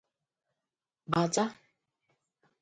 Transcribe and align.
bàtá 1.11 1.45